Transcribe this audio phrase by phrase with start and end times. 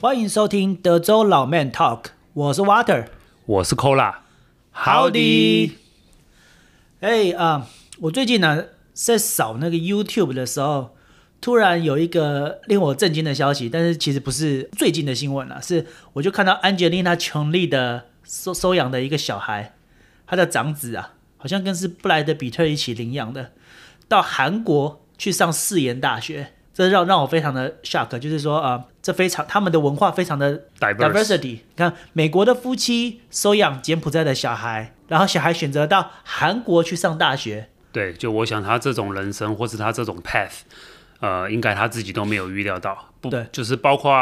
[0.00, 3.08] 欢迎收听德州老 Man Talk，我是 Water，
[3.44, 5.72] 我是 Cola，Howdy。
[7.00, 7.68] 哎啊，
[7.98, 10.96] 我最近呢在扫那个 YouTube 的时候，
[11.42, 19.74] 突然有一个令我震惊的消息，但是其实不是最近的新闻了，是我就看到 Angelina Jolie 的收收养的一个小孩，
[20.26, 23.52] 他的长子啊，好像跟是布莱德比特一起领养的，
[24.08, 26.54] 到韩国去上世言大学。
[26.72, 31.48] 这让让我非常的 shock，就是说啊、呃，这非常他们的文化非常的 diversity。
[31.48, 37.68] 你看，美国的夫妻收养柬埔寨的小孩，然后小孩选择到韩国去上大学。
[37.90, 40.60] 对，就我想他这种人生，或是他这种 path，
[41.18, 43.12] 呃，应该他自己都没有预料到。
[43.20, 44.12] 不，对，就是包括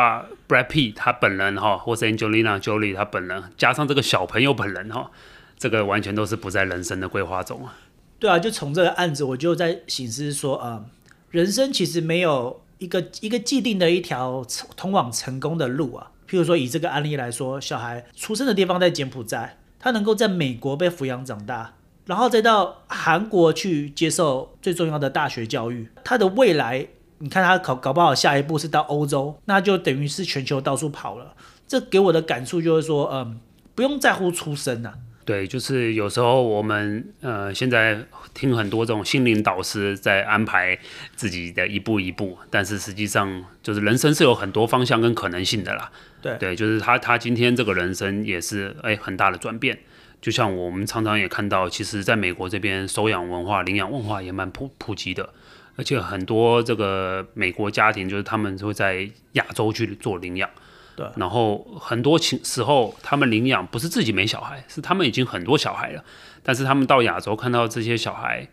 [0.48, 5.10] Brad Pitt 他本人哈，或是 Angelina Jolie 他本人，加上这个小朋友本人哈，
[5.58, 7.76] 这个完全都是不在人生的规划中啊。
[8.18, 10.68] 对啊，就从这个案子，我就在省思说啊。
[10.68, 10.84] 呃
[11.30, 14.44] 人生其实没有一个一个既定的一条
[14.76, 16.12] 通往成功的路啊。
[16.28, 26.86] 譬如说，以这个案例来说，小孩出生的地方在柬埔寨，他能够在美国被抚养长大，然后再到韩国去接受最重要的大学教育，他的未来，
[27.18, 31.34] 你看他搞搞不好下一步是到欧洲，那就等于是全球到处跑了。
[31.66, 33.40] 这给我的感触就是说，嗯，
[33.74, 34.94] 不用在乎出身呐。
[35.28, 40.78] 对，就是有时候我们呃，现在听很多这种心灵导师在安排
[41.16, 45.92] 自己的一步一步，但是实际上就是人生是有很多方向跟可能性的啦。
[46.22, 49.78] 对对，就是他他今天这个人生也是哎很大的转变，
[50.22, 55.28] 就像我们常常也看到，其实在美国这边收养文化、领养文化也蛮普普及的，
[55.76, 60.48] 而且很多这个美国家庭就是他们会在亚洲去做领养。
[60.98, 66.02] 对，然后很多情时候，他们领养不是自己没小孩，是他们已经很多小孩了。
[66.42, 68.48] 但是他们到亚洲看到这些小孩，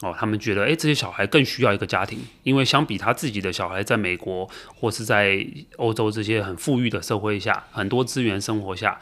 [0.00, 8.98] 哦，他们觉得，哎，这些小孩更需要一个家庭，因为相比他自己的小孩在美国或是在欧洲这些很富裕的社会下，很多资源生活下，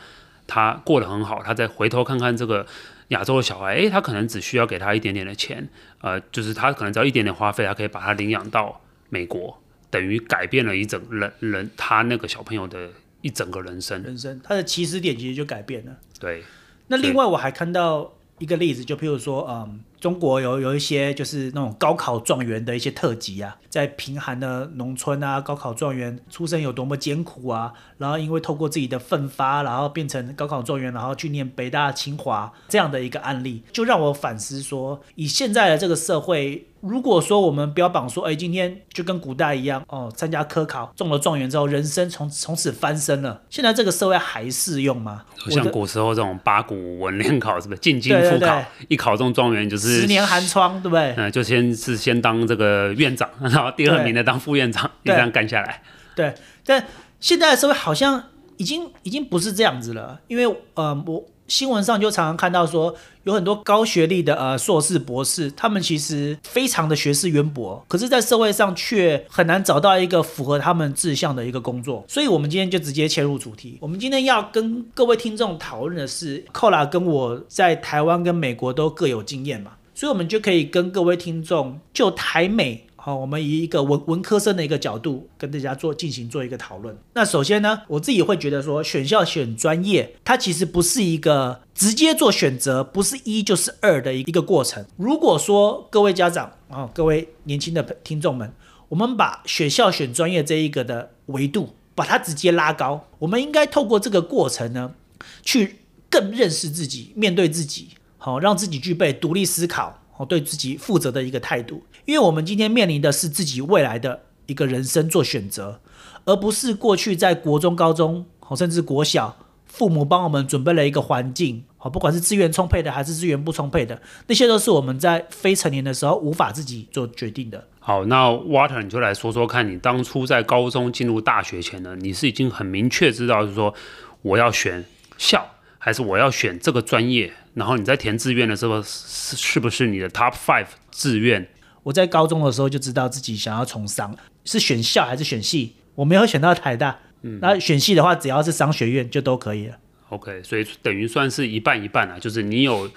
[0.46, 1.42] 他过得很好。
[1.42, 2.66] 他再回头看看这个
[3.08, 5.66] 亚洲的小孩，哎，他可能只需要给他一点点的钱，
[6.02, 9.61] 呃，就是他可能只要一点点花费，他可以把他领养到美国。
[9.92, 12.88] 等于改变了一整人人他那个小朋友的
[13.20, 15.92] 一整个人生，人生他的起始点其实就改变了。
[16.18, 16.42] 对，
[16.86, 36.66] 那另外我还看到一个例子，就譬如说，嗯，中国有有一些就是那种高考状元的一些特辑啊，在贫寒的农村啊，高考状元出身有多么艰苦啊，然后因为透过自己的奋发，然后变成高考状元，然后去念北大、清华这样的一个案例，就让我反思说，以现在的这个社会。
[36.82, 43.40] 如果说我们标榜说，哎，今天就跟古代一样哦，参加科考中了状元之后，人生从从此翻身了。
[43.48, 45.22] 现在这个社会还适用吗？
[45.48, 51.14] 像古时候这种八股文联考，是不是 进京赴考，对对对，一考中状元就是十年寒窗，对不对？
[51.16, 55.80] 嗯， 就先是先当这个院长，然后第二名的当副院长， 你这样干下来。
[56.16, 56.34] 对，
[56.66, 56.84] 但
[57.20, 58.24] 现在的社会好像
[58.56, 60.44] 已经已经不是这样子了，因为
[60.74, 61.24] 呃，我。
[61.52, 72.02] 新闻上就常常看到说，有很多高学历的呃硕士博士，他们其实非常的学识渊博，可是，在社会上却很难找到一个符合他们志向的一个工作。
[72.08, 73.76] 所以，我们今天就直接切入主题。
[73.82, 82.86] 我们今天要跟各位听众讨论的是，Cola 跟我在台湾跟美国都各有经验嘛，所以我们就可以跟各位听众就台美。
[83.04, 86.96] 好，我们以一个文文科生的一个角度跟大家做进行做一个讨论。
[87.14, 94.86] 那首先呢，我自己会觉得说，选校选专业，它其实不是一个直接做选择，不是一就是二的一个过程。
[94.96, 98.54] 如果说各位家长啊，各位年轻的听众们，
[98.88, 104.94] 我们把选校选专业这一个的维度，把它直接拉高，我们应该透过这个过程呢，
[105.42, 107.88] 去更认识自己，面对自己，
[108.18, 109.98] 好，让自己具备独立思考。
[110.18, 115.80] 哦，对自己负责的一个态度，因为我们今天面临的是自己未来的一个人生做选择，
[116.24, 118.26] 而不是过去在国中、高中，
[118.56, 119.36] 甚至国小，
[119.66, 127.66] 父母帮我们准备了一个环境，好，不管是资源充沛的还是资源不充沛的，那些都是我们在非成年的时候无法自己做决定的。
[127.80, 133.74] 好，那 Water 你就来说说看，你当初在高中进入大学前呢，你是已经很明确知道，就是说
[134.22, 134.84] 我要选
[135.16, 135.46] 校。
[135.84, 141.44] 还是我要选这个专业，然后你在填志愿的时候是是不是你的 top five 志愿？
[141.82, 145.74] 我在高中的时候就知道自己想要从商，是选校还是选系？
[145.94, 149.76] 我没有选到台大，嗯，那选系的话，只要是商学院就都可以了。
[150.08, 152.90] OK，所以等于算是一半一半啊，就是你有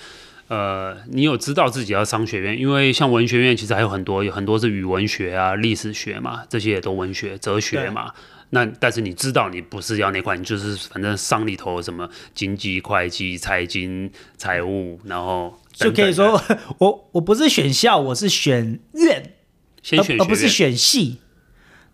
[0.48, 8.12] 呃，你有知道自己要商学院，因为像文学院其实还有很多，有很多是语文学啊、历史学嘛，这些也都文学、哲学嘛。
[8.52, 16.42] 那但是你知道你不是要那块，你就是反正商里头什么经济、会计、财经、财务，然后就可以说
[16.80, 19.34] 我我不是选校，我是选院，
[19.84, 21.20] 先选院而，而不是选系。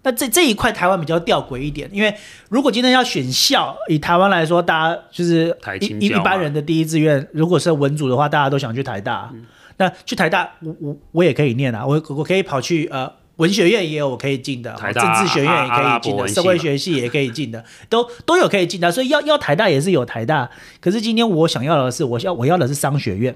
[0.04, 2.12] 那这这一块台湾比较吊诡一点，因为
[2.50, 9.30] 如果今天要选校，以台湾来说，大家就是一一一般人的第一志愿，如果是文组的话，大家都想去台大。
[9.32, 9.46] 嗯、
[9.78, 20.50] 那去台大，我我我也可以念啊，我我可以跑去呃文学院也有我可以进的，政治学院也可以进的，社会学系也可以进的，都都有可以进的，所以要要台大也是有台大。
[20.80, 23.36] 可是今天我想要的是，我要我要的是商学院。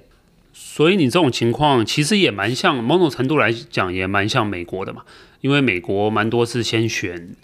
[0.58, 5.04] 所以你这种情况其实也蛮像，某种程度来讲也蛮像美国的嘛。
[5.42, 7.36] 因为美国蛮多是先选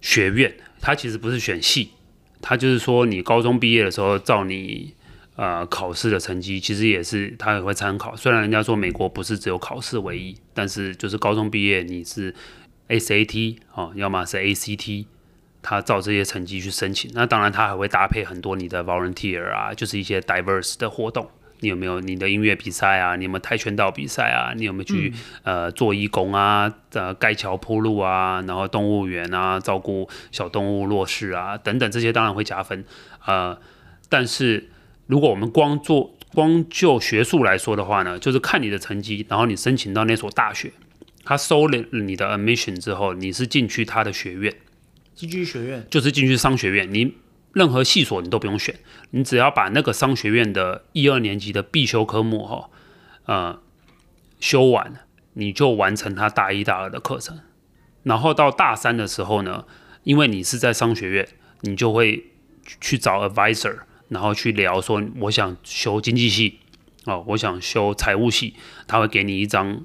[0.00, 1.90] 学院，它其实不是选系，
[2.40, 4.92] 它就是说你高中毕业的时候照你
[5.36, 8.16] 呃考试的成绩，其实也是它也会参考。
[8.16, 12.34] 虽然人家说美国不是只有考试唯一，但是就是高中毕业你是
[12.88, 15.06] SAT 哦，要么是 ACT，
[15.62, 17.08] 它照这些成绩去申请。
[17.14, 21.30] 那当然它还会搭配很多你的 volunteer 啊，就是一些 diverse 的活动。
[21.62, 23.14] 你有没有你的音乐比赛啊？
[23.14, 24.52] 你有没有跆拳道比赛啊？
[24.56, 25.12] 你有没有去、
[25.44, 26.74] 嗯、呃做义工啊？
[26.92, 28.42] 呃盖桥铺路啊？
[28.46, 32.84] 然后动物园啊，照顾小动物弱势啊等等，这些当然会加分。
[33.24, 33.56] 呃，
[34.08, 34.70] 但是
[35.06, 40.72] 如果我们光做光就学术来说的话呢，就是看你的成绩，然后你申请到那所大学，
[41.24, 44.52] 他收了你的 admission 之后，你是进去他的学院，
[45.14, 47.14] 进去学院就是进去商学院，你。
[47.52, 48.78] 任何系所你都不用选，
[49.10, 52.70] 你只要把那个商学院的一二年级的必修科目哈，
[53.26, 53.60] 呃，
[54.40, 55.04] 修完，
[55.34, 57.40] 你就完成他大一大二的课程。
[58.04, 59.66] 然后到大三的时候呢，
[60.02, 61.28] 因为你是在商学院，
[61.60, 62.24] 你就会
[62.80, 66.58] 去找 advisor，然后去聊说，我想修经济系，
[67.04, 68.54] 哦，我想修财务系，
[68.86, 69.84] 他会给你一张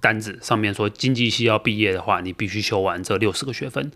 [0.00, 3.90] 单子，上面说经济系要毕业的话，你必须修完这六十个学分，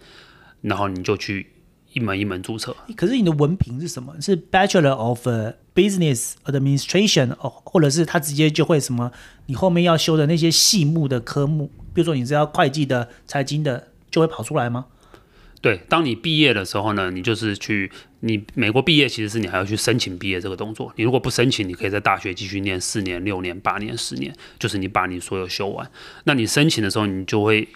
[0.63, 1.51] 然后你就去。
[1.95, 4.15] 一门一门注册，可是你的文凭是什么？
[4.21, 5.27] 是 Bachelor of
[5.75, 9.11] Business Administration，哦，或者是他直接就会什么？
[9.47, 14.87] 你后面要修的那些细目的科目，比如说你是要会计的、财经的，就会跑出来吗？
[15.61, 20.93] 对，当你毕业的时候呢，你就是去你美国毕业，其实是你还要去申请毕业这个动作。
[20.97, 25.89] 你如果不申请，你可以在大学继续念四年、六年、八年、十年，就是你把你所有修完。
[26.25, 27.69] 那你申请的时候，你就会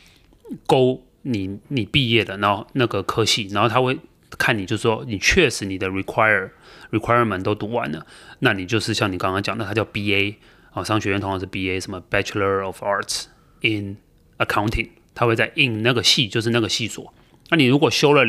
[0.67, 1.05] 勾。
[1.31, 3.99] 你你毕业的，然后那个科系，然后他会
[4.39, 6.51] 看你，就是说你确实你的 require
[6.91, 8.07] requirement 都读完了，
[8.39, 10.37] 那你就是像你刚刚讲的，它叫 BA
[10.73, 13.27] 啊，商学院通常是 BA 什么 Bachelor of Arts
[13.61, 13.99] in
[14.39, 17.13] Accounting，他会在 in 那个系，就是那个系所。
[17.51, 18.25] 那你如果修了，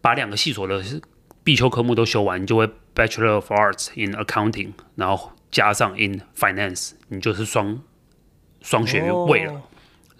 [0.00, 0.82] 把两个系所的
[1.44, 7.82] 必修科目都修完，你就会 Bachelor of Arts in Accounting，然后加上 in Finance，你就是双
[8.62, 9.52] 双学位了。
[9.52, 9.60] Oh.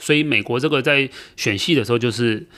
[0.01, 2.49] 所以美国这个在选系的时候，就是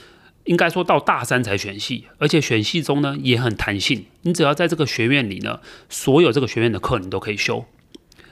[0.45, 4.05] 应该说到大三才选系，而且选系中呢也很弹性。
[4.23, 5.59] 你只要在这个学院里呢，
[5.89, 7.63] 所有这个学院的课你都可以修。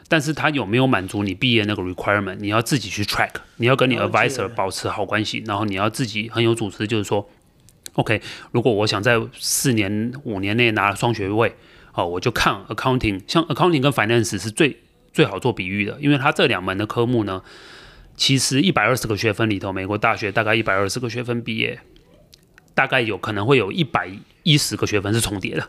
[0.08, 7.30] 但是它有没有满足你毕业那个 requirement，你要自己去 track，你要跟你 advisor 保持好关系，然后你要自己很有组织，就是说
[7.94, 8.22] ，OK，
[8.52, 11.56] 如果我想在四年五年内拿双学位，
[11.94, 14.78] 哦，我就看 accounting，像 accounting 跟 finance 是最
[15.14, 17.42] 最好做比喻的，因为它这两门的科目呢。
[18.22, 21.80] 其实一百二十个学分里头，美国大学大概一百二十个学分毕业，
[22.76, 24.12] 大概有可能会有一百
[24.44, 25.68] 一十个学分是重叠的，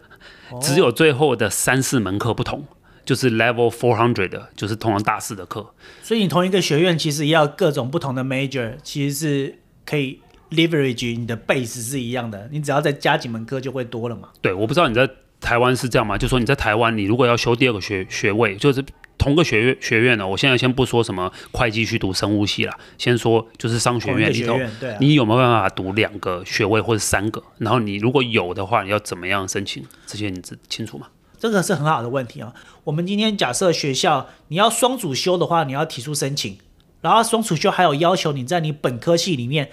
[0.60, 2.62] 只有最后的三四门课不同，
[3.06, 5.72] 就是 level four hundred 的，就是通常大四的课。
[6.02, 14.28] 所以你同一个学院其实要各种不同的 major，其实是可以 leverage 你的 base 是一样的，你只要再加几门课就会多了嘛。
[14.42, 15.08] 对，我不知道你在
[15.40, 16.18] 台湾是这样吗？
[16.18, 18.84] 就是说你在台湾，你如果要修第二个学学位，就是。
[19.22, 27.40] 同个学院学院呢，我现在先不说什么会计去读生物系了，先说就是商学院里头，啊、你有没有办法读两个学位或者三个？
[27.58, 29.86] 然后你如果有的话，你要怎么样申请？
[30.06, 31.06] 这些你知清楚吗？
[31.38, 32.52] 这个是很好的问题啊。
[32.82, 36.58] 我们今天假设学校你要双主修的话，你要提出申请，
[37.00, 39.70] 然后双主修还有要求你在你本科系里面，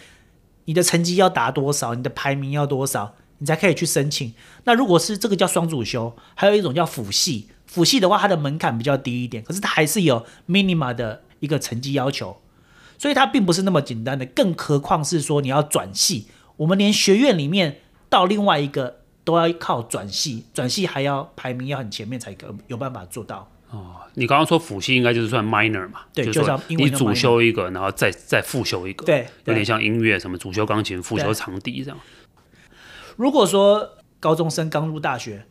[0.66, 4.32] 你的成绩要达多少，你的排名要多少，你才可以去申请。
[4.66, 7.48] 那如果是这个叫双主修，还有一种叫辅系。
[7.70, 12.42] 辅系的话，它的门槛比较低一点，可是它还是有 minima 的一个成绩要求，
[12.98, 14.26] 所以它并不是那么简单的。
[14.26, 16.26] 更何况是说你要转系，
[16.58, 23.48] 我们连学院里面到另外一个都要靠转系，转系还要排名要很前面才可有办法做到。
[23.70, 26.00] 哦，你刚刚说辅系应该就是算 minor 嘛？
[26.12, 32.00] 对，就是说你主修一个，然后再再复修一个，对，有点像音乐什么主修钢琴，副修长笛这样。
[33.16, 35.46] 如果说高中生刚入大学，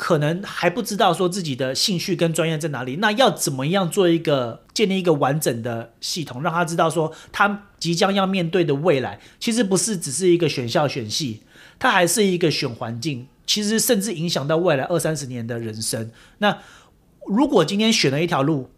[0.00, 11.42] 可能还不知道说自己的兴趣跟专业在哪里，那要怎么样做一个建立一个完整的系统，让他知道说他即将要面对的未来，其实不是只是一个选校选系，
[11.78, 16.10] 他还是一个选环境，其实甚至影响到未来二三十年的人生。
[16.38, 16.56] 那
[17.26, 18.70] 如果今天选了一条路，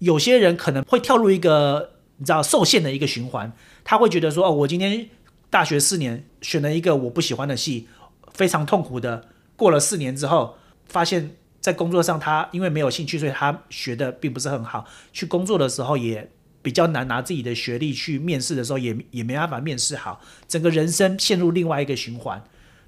[0.00, 3.50] 有些人可能会跳入一个你知道受限的一个循环。
[3.82, 5.08] 他会觉得说，哦，我今天
[5.48, 7.88] 大学四年选了一个我不喜欢的系，
[8.34, 9.28] 非常痛苦的。
[9.56, 14.84] 过了四年之后，发现，在工作上他因为没有兴趣，所以他学的并不是很好。
[15.12, 16.30] 去工作的时候也
[16.62, 22.42] 比较难拿自己的学历去面试的时候也也没办法面试好，整个人生陷入另外一个循环。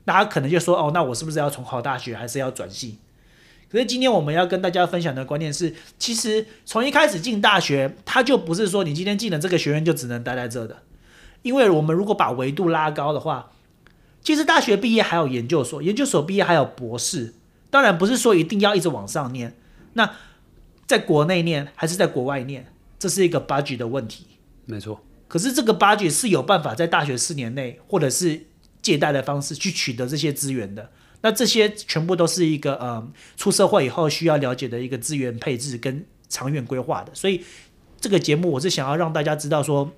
[0.05, 2.99] 那他可能就说，哦，那我是不是要重考大学，还是要转系？
[3.71, 10.78] 可是今天我们要跟大家分享的观念是，其实从一开始进大学，他就不是说你今天进了这个学院就只能待在这的，
[11.43, 13.50] 因为我们如果把维度拉高的话，
[14.23, 17.35] 其实大学毕业还有研究所，研究所毕业还有博士，
[17.71, 19.57] 当然不是说一定要一直往上念。
[19.95, 20.15] 那
[20.87, 24.27] 在国内念还是在国外念，这是一个 budget 的问题。
[24.65, 28.47] 没错，可是这个 budget 是有办法在大学四年内，或者是
[28.81, 30.91] 借贷的方式去取得这些资源的。
[31.21, 33.07] 那这些全部都是一个呃，
[33.37, 37.13] 出社会以后需要了解的一个资源配置跟长远规划的。
[37.15, 37.45] 所以
[38.01, 39.91] 这个节目我是想要让大家知道说，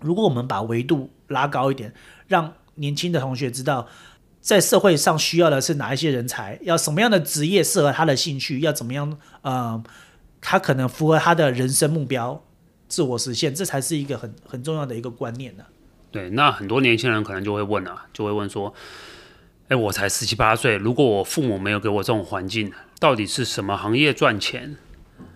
[0.00, 1.94] 如果我们把维度拉高一点，
[2.26, 3.86] 让年轻的同学知道，
[4.42, 9.82] 在社会上需要的是哪一些人才，要什么样的职业适合他的兴趣，要怎么样呃，
[10.42, 12.44] 他可能符合他的人生目标，
[12.88, 15.64] 自我实现，这才是一个很很重要的一个观念呢、
[16.10, 18.74] 对，那很多年轻人可能就会问啊，就会问说。
[19.68, 24.76] 哎，我才十七八岁，如果我父母没有给我这种环境，到底是什么行业赚钱，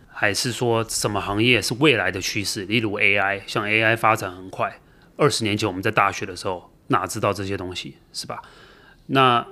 [0.08, 2.66] 还是说什么行业是未来的趋势？
[2.66, 4.78] 例如 AI，像 AI 发展很快，
[5.16, 8.42] 二十年前我们在大学的时候哪知道这些东西，是吧？
[9.06, 9.46] 那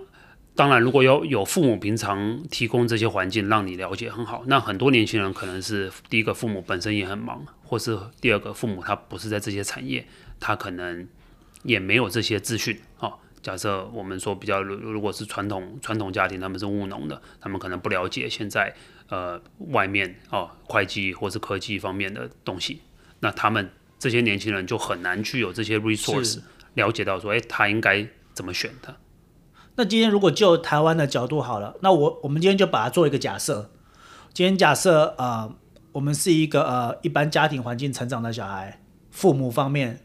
[0.55, 10.07] 当然，如果有有父母平常提供这些环境让你了解很好，那很多年轻人可能是第一个父母本身也很忙，或是第二个父母他不是在这些产业，
[10.39, 11.07] 他可能
[11.63, 13.09] 也没有这些资讯啊。
[13.09, 18.75] 哦假设我们说比较，如如果是传统传统家庭，他们是务农的，他们可能不了解现在
[19.11, 19.39] 呃
[19.73, 22.81] 外面哦会计或是科技方面的东西，
[23.21, 26.41] 那他们这些年轻人就很难去有这些 resource
[26.73, 28.97] 了解到说，哎，他应该怎么选的。
[29.77, 33.71] 那今天如果就台湾的角度好了，那我我们今天就把它做一个假设，
[34.33, 35.53] 今天假设呃
[35.91, 40.01] 我们是一个呃一般家庭环境成长的小孩，父母方面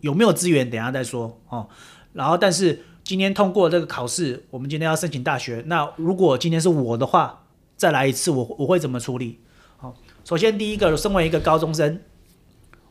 [0.00, 1.68] 有没有资源，等下再说哦。
[2.12, 5.62] 然后，但是今天通过这个考试，我们今天要申请大学。
[5.66, 7.44] 那如果今天是我的话，
[7.76, 9.38] 再来一次，我我会怎么处理？
[9.76, 12.00] 好，首先第一个，身为一个高中生，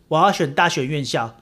[0.07, 1.35] 我要选大学院校，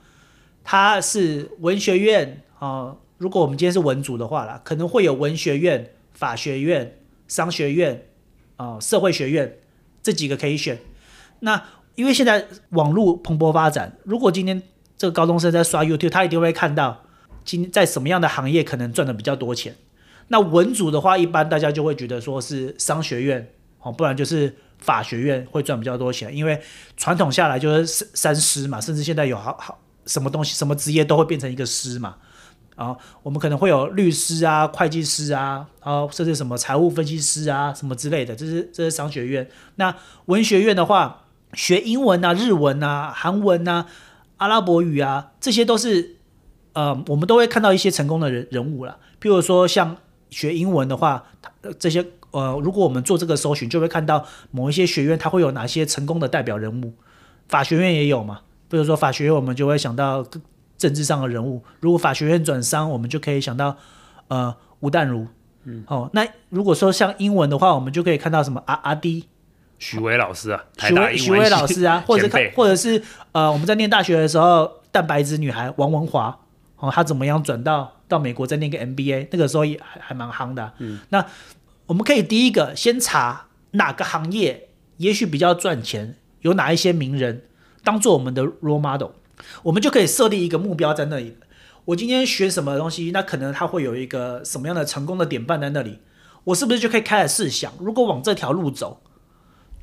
[0.63, 2.95] 它是文学院啊。
[3.25, 8.05] 如果我们今天是文组的话啦，可能会有文学院、法学院、商学院
[8.55, 9.58] 啊、社会学院
[10.03, 10.77] 这几个可以选。
[11.39, 11.60] 那
[11.96, 14.62] 因为现在网络蓬勃发展，如果今天
[14.96, 17.01] 这个高中生在刷 YouTube，他一定会看到。
[17.44, 19.75] 今在什么样的行业可能赚的比较多钱？
[20.27, 26.62] 那文组的话，一般大家就会觉得说是商学院哦，不然就是法学院会赚比较多钱，因为
[26.96, 32.17] 传统下来就是三师嘛，甚至现在有好好什么东西、什么职业都会变成一个师嘛。
[32.75, 39.50] 啊，我们可能会有律师啊、会计师啊，然后甚至什么财务分析师啊什么之类的，这是这是商学院。
[39.75, 43.88] 那文学院的话，学英文啊、日文啊、韩文啊、
[44.38, 46.13] 阿拉伯语啊，这些都是。
[46.77, 49.96] 呃，我们都会看到一些成功的人人物了，譬如说像
[50.29, 51.24] 学英文的话，
[51.79, 56.91] 这些呃，如果我们做这个搜寻，就会看到某一些学院它会有哪些成功的代表人物。
[57.48, 60.22] 法学院也有嘛，比如说法学院，我们就会想到
[60.86, 61.63] 政治上的人物。
[61.80, 63.75] 如果法学院转商，我们就可以想到
[64.27, 65.25] 呃吴淡如。
[65.63, 69.25] 嗯，哦，那如果说像英文的话，我们就可以看到什么阿阿迪、
[69.80, 73.01] 许巍老师啊，许巍 许巍老师啊，或者是看或者是
[73.32, 76.38] 呃我们在念大学的时候，蛋白质女孩王文华。
[76.77, 79.30] 哦，她怎么样转到到美国再念个 MBA？
[79.32, 80.74] 那个时候也还还蛮夯的啊。
[80.77, 81.25] 嗯，那
[81.88, 87.44] 我们可以第一个先查哪个行业也许比较赚钱，有哪一些名人
[87.84, 89.12] 当做我们的 role model，
[89.64, 91.38] 我们就可以设立一个目标在那里。
[91.86, 96.00] 我今天学什么东西，那可能他会有一个什么样的成功的典范在那里，
[96.46, 99.02] 我是不是就可以开始试想，如果往这条路走，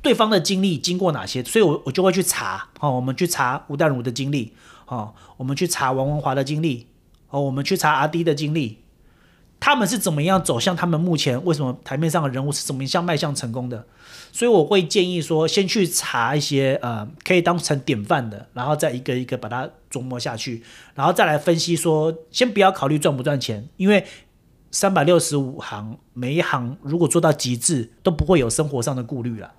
[0.01, 1.41] 对方的经历经过哪些？
[1.43, 2.69] 所以我我就会去查。
[2.81, 4.53] 哦，我们去查吴淡如的经历。
[4.85, 6.87] 哦，我们去查王文华的经历，
[7.29, 8.82] 哦，我们去查阿滴的经历，
[9.63, 13.85] 他们是怎么样走向他们目前为什么台面上的人物是怎么样迈向成功的？
[14.33, 20.61] 所以我会建议说，先去查一些呃可以当成典范的，然后再一个一个把它琢磨下去，
[20.95, 24.05] 然后再来分析说，先不要考虑赚不赚钱，因为
[24.69, 29.53] 三百六十五行每一行如果做到极致，都不会有生活上的顾虑了。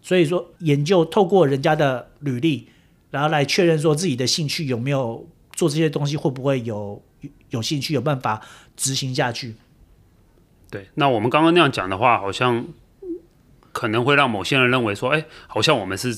[0.00, 2.70] 所以说，研究透过人家的履历。
[3.10, 7.00] 然后来确认说自己的兴趣有没有做这些东西，会不会有
[7.50, 8.40] 有兴趣，有办法
[8.76, 9.54] 执行下去？
[10.70, 12.66] 对，那我们刚刚那样讲的话，好像
[13.72, 16.14] 可能会让某些人认为说，哎，好像我们是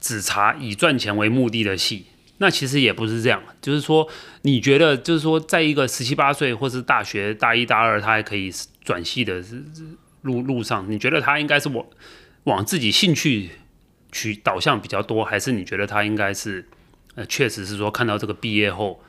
[0.00, 2.06] 只查以赚钱为目的的系。
[2.38, 4.08] 那其实也不是这样，就是说，
[4.42, 8.50] 你觉得就是说，在一个十七八岁或是大学大一大二，他还可以
[8.82, 9.44] 转系的
[10.22, 11.84] 路路上，你觉得他应该是往
[12.44, 13.50] 往自己兴趣
[14.10, 16.66] 去导向比较多，还是你觉得他应该是
[17.14, 19.02] 呃，确实是说看到这个毕业后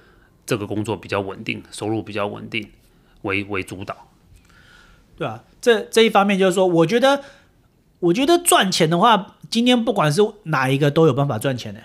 [0.51, 2.67] 这个工作比较稳定，收入比较稳定
[3.21, 3.95] 为为主导？
[5.15, 7.23] 对啊，这这一方面就是说，我觉得
[8.01, 11.79] 我觉得赚钱的话，今天不管是哪一个都有办法赚钱的。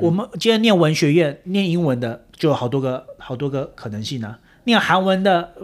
[0.00, 4.38] 我们今天念文学院，念英文的就有好多个好多个可能性啊。
[4.64, 5.54] 念韩文的，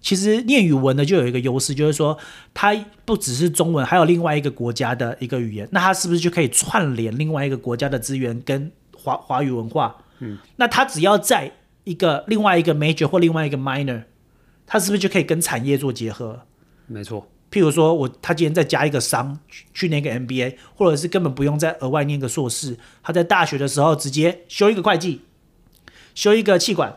[0.00, 2.18] 其实念语文的就有一个优势，就是说
[2.52, 2.74] 它
[3.04, 9.96] 不只是中文，还有另外一个国家的一个语言，那它是不是就可以串联另外一个国家的资源跟华华语文化？
[10.20, 11.50] 嗯，那它只要在
[11.84, 14.04] 一个另外一个 major 或另外一个 minor，
[14.66, 16.42] 它是不是就可以跟产业做结合？
[16.86, 17.28] 没错。
[17.50, 19.38] 譬如说，我他今天再加一个商
[19.72, 25.20] 去念个 MBA，或者是根本不用再额外念个硕士，他在大学的时候直接修一个会计，
[26.16, 26.96] 修一个气管，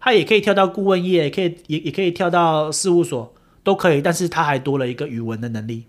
[0.00, 4.00] 他也可以跳到顾问业，也可以也也可以跳到事务所，都可以。
[4.00, 5.84] 但是他还多了一个语文的能力。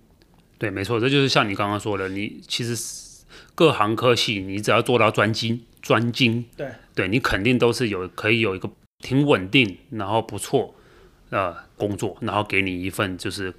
[0.58, 2.76] 对，没错，这就是像你刚刚说的，你其实
[3.54, 8.68] 各行科系，你只要做到专精，专精，对，对你肯定都是有可以有一个
[9.00, 10.74] 挺稳定，然后不错
[11.30, 13.54] 呃工作，然后给你一份就是。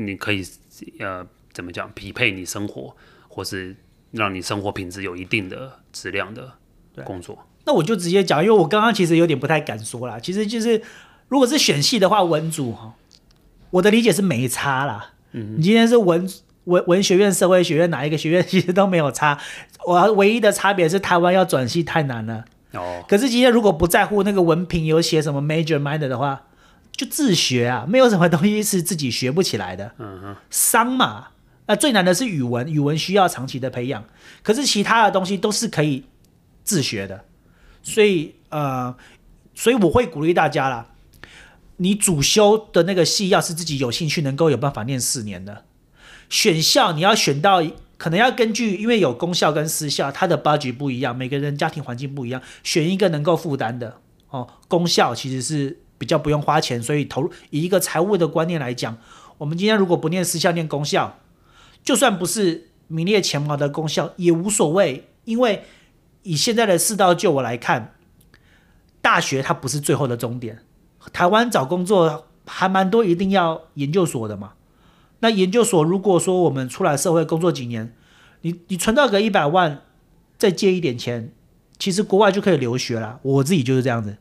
[0.00, 0.46] 你可以
[1.00, 2.94] 呃怎么讲匹配你生活，
[3.26, 3.74] 或是
[4.12, 6.54] 让你生活品质有一定的质量的
[7.02, 7.36] 工作。
[7.64, 10.20] 那我就直接讲，因为我刚刚其实有点不太敢说啦。
[10.20, 10.80] 其实就是
[11.26, 12.94] 如果是选系的话，文组哈，
[13.70, 15.14] 我的理解是没差啦。
[15.32, 16.24] 嗯，你今天是文
[16.68, 19.38] 文文学院、社会学院哪一个学院，其实都没有差。
[19.84, 22.44] 我唯一的差别是台湾要转系太难了。
[22.72, 23.04] 哦。
[23.08, 26.44] 可是今天如果不在乎那个文凭有写什么 major minor 的话。
[26.90, 29.92] 就自学啊，没有什么东西是自己学不起来的。
[29.98, 31.28] 嗯哼，商嘛，
[31.66, 34.02] 那最难的是语文，语文需要长期的培养。
[34.42, 36.02] 可是其他的东西都是可以
[36.64, 37.24] 自学的，
[37.84, 38.92] 所以呃，
[39.54, 40.88] 所以我会鼓励大家啦，
[41.76, 45.66] 你主修的那个系要是自己有兴趣，能够有办法念四年的，
[46.28, 47.62] 选校你要选到，
[47.96, 54.48] 可能要根据，因为有公校跟私校，它的 budget 不一样，每个人家庭环境不一样，选一个能够负担的哦。
[54.68, 55.80] 公校其实是。
[55.98, 58.96] 比较不用花钱，所以投入以一个财务的观念来讲，
[59.36, 61.18] 我们今天如果不念私校，念公校，
[61.82, 65.64] 就算不是名列前茅的公校也无所谓，因为
[66.22, 67.96] 以现在的世道就我来看，
[69.02, 70.60] 大学它不是最后的终点。
[71.12, 74.52] 台湾找工作还蛮多，一定要研究所的嘛。
[75.20, 77.92] 那研究所如果说我们出来社会工作几年，
[78.42, 79.82] 你你存到个一百万，
[80.36, 81.32] 再借一点钱，
[81.78, 83.18] 其实国外就可以留学了。
[83.22, 84.16] 我自己就是这样子。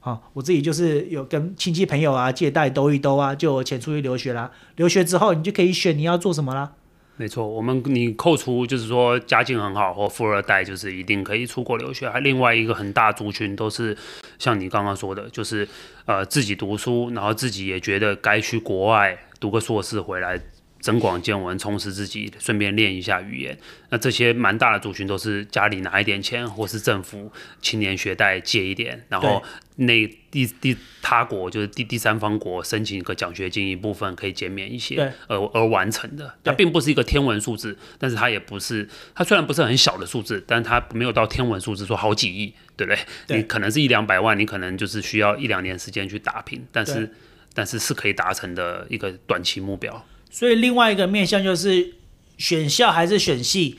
[0.00, 4.50] 好，我自己就是有跟亲戚朋友啊借贷兜一兜啊，就有钱出去留学啦。
[4.76, 6.72] 留学之后，你就可以选你要做什么啦。
[7.16, 12.10] 没错，我们你扣除就是说家境很好或富二代，就是一定可以出国留学。
[12.10, 13.96] 还另外一个很大族群都是
[14.38, 15.66] 像你刚刚说的，就是
[16.06, 20.40] 呃自己读书，然后自己也觉得该去国外读个硕士回来。
[20.84, 23.58] 增广见闻，充实自己，顺便练一下语言。
[23.88, 29.42] 那这些蛮大的族群都是家里拿一点钱，或是政府青年学贷借一点，然后
[29.76, 36.34] 那第第他国就是第第三方国申请一个奖学金，一部分可以减免一些，而而完成的。
[36.44, 42.98] 它并不是一个天文数字，但是它也不是，它虽然不是很小的数字，但它没有到天文数字，说好几亿，对不对？
[43.26, 47.10] 对，你可能是一两百万，你可能就是需要一两年时间去打拼，但是
[47.54, 50.04] 但是是可以达成的一个短期目标。
[50.28, 51.94] 所以另外一个面向就是
[52.36, 53.78] 选校还是选系，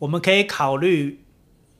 [0.00, 1.20] 我们可以考虑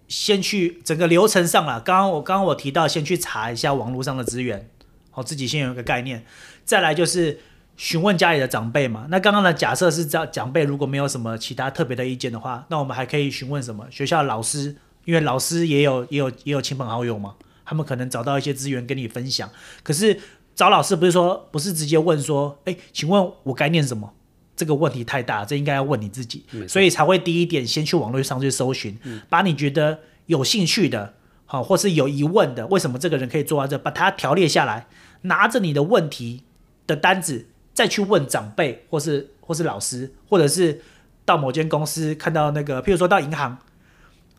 [0.06, 1.80] 先去整个流程上了。
[1.80, 4.70] 刚刚我刚刚我提到，先去查一下网络上的资源，
[5.10, 6.24] 好，自己先有一个概念。
[6.64, 7.40] 再来就是
[7.76, 9.08] 询问家里的长辈嘛。
[9.10, 13.88] 那刚刚的假设是长长辈如果没有什么其他特别的意见的话，那我们还可以询问什么？
[13.90, 19.50] 学校老师，因为老师也有也有也有亲朋好友嘛，他们可能找到一些资源跟你分享。
[19.82, 20.20] 可是。
[20.54, 24.12] 找老师不是说不是直接问说，哎，请问我该念什么？
[24.54, 26.44] 这个问题太大，这应该要问你自己。
[26.68, 28.96] 所以才会第一点先去网络上去搜寻，
[29.28, 31.14] 把你觉得有兴趣的，
[31.46, 34.86] 好，或是有疑问的，为什么这个人可以做到这，把它条列下来，
[35.22, 36.42] 拿着你的问题
[36.86, 40.82] 的单子再去问长辈，或是或是老师，或者是
[41.24, 43.56] 到某间公司看到那个，譬如说到银行，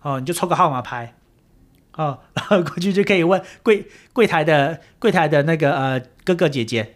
[0.03, 1.15] 哦，你就抽个号码牌。
[1.95, 6.95] 哦， 然后过去就可以问柜柜台的柜台的那个呃哥哥姐姐，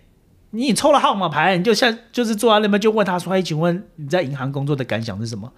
[0.51, 5.51] 你抽了号码牌，你就像就是坐在那边就问他说：“哎，请问你在银行工作的感想是什么？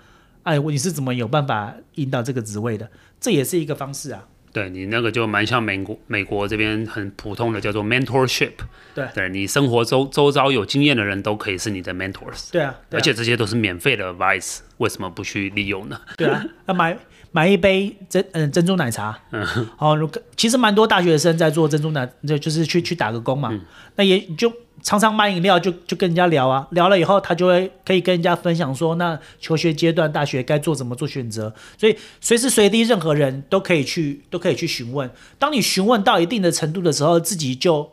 [0.44, 2.90] 哎，你是怎么有办法引导这个职位的？
[3.20, 8.52] 这也是一个方式啊。”对你那个就蛮像美国美国这边很普通的叫做 mentorship，
[8.96, 16.00] 对，对你生活周周遭有经验的人都可以是你的 mentors，对啊，对啊，而且这些都是免费的 advice，为什么不去利用呢？
[16.18, 16.98] 对啊， 要买
[17.32, 19.46] 买一杯珍嗯珍珠奶茶，嗯，
[19.78, 23.62] 哦，其实蛮多大学生在做珍珠奶，就就是去去打个工嘛，嗯、
[23.96, 24.52] 那也就。
[24.82, 35.10] 常常买饮料就就跟人家聊啊，聊了以后他就会可以跟人家分享说，那求学阶段大学该做怎么做选择，所以随时随地任何人都可以去都可以去询问。
[35.38, 37.84] 当你询问到一定的程度的时候，自己就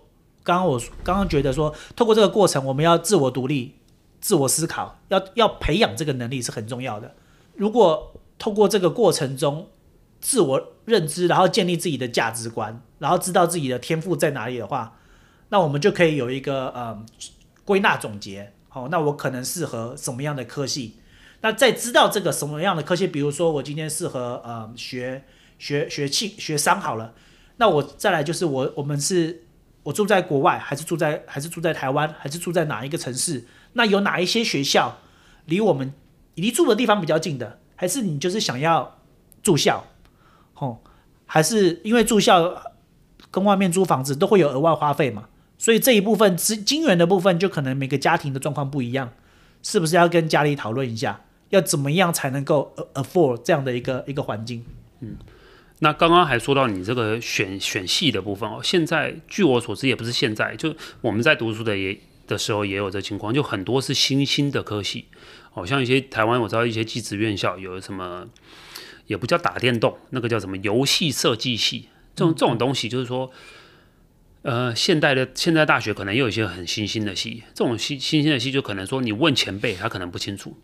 [0.43, 3.75] 刚刚我刚刚觉得说，透过这个过程，我们要自我独立、
[4.21, 7.15] 自我思考，要要培养这个能力是很重要的。
[7.55, 9.69] 如果透过这个过程中
[10.21, 14.93] 自我认知，然后建立自己的价值观，然后知道自己的天赋在哪里的话。
[15.49, 17.05] 那我们就可以有一个呃
[17.65, 20.97] 归纳总结，好，那我可能适合什么样的科系？
[21.43, 25.25] 那在知道这个什么样的科系，比如说我今天适合呃学
[25.59, 27.15] 学学气学商好了，
[27.59, 29.45] 那我再来就是我我们是
[29.85, 33.45] 我住在国外，还是住在还是住在台湾，还是住在哪一个城市？
[33.75, 34.99] 那有哪一些学校
[35.45, 35.93] 离我们
[36.35, 37.61] 离住的地方比较近的？
[37.77, 38.99] 还是你就是想要
[39.43, 39.85] 住校？
[40.55, 40.79] 哦，
[41.27, 42.73] 还是因为住校
[43.31, 45.29] 跟外面租房子都会有额外花费嘛？
[45.59, 49.13] 所以这一部分资金源的部分，就可能每个家庭的状况不一样，
[49.63, 54.63] 是不是要跟家里讨论一下，要怎么样才能够 afford 这样的一个一个环境？
[55.01, 55.17] 嗯，
[55.79, 65.07] 那刚刚还说到你这个选选系的部分哦，现在据我所知也不是现在，就我们在读书的也的时候也有这情况，就很多是新兴的科系，
[65.51, 68.27] 好像一些台湾我知道一些技职院校有什么，
[69.07, 73.33] 也不叫打电动，那个叫什么游戏设计系，这种这种东西就是说。
[74.47, 80.57] 呃，现代的现在大学可能又有一些很新兴的系，这种新新兴的系就可能说你问前辈，他可能不清楚，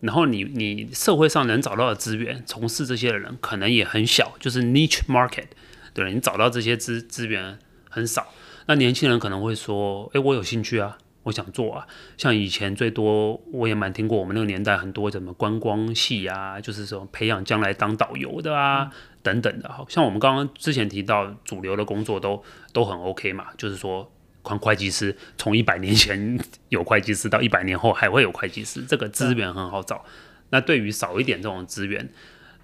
[0.00, 5.46] 然后你你社会上能找到的资源，从事这些的人可能也很小，就是 niche market，
[5.94, 7.56] 对，你找到这些资资源
[7.88, 8.26] 很少。
[8.66, 11.86] 那年轻人可能会说，诶，我有兴趣啊，我想做啊。
[12.16, 18.90] 像以前最多我也蛮听过，我们那个年代很多什么观光系啊，就是说培养将来当导游的啊。
[18.92, 24.10] 嗯等等的，好像我们刚刚之前提到主流的工作都都很 OK 嘛，就是说，
[24.42, 26.38] 会计师从一百年前
[26.70, 30.02] 有会计师到一百年后还会有会计师，这个资源很好找。
[30.48, 32.08] 那对于少一点这种资源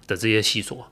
[0.07, 0.87] 的这些系所，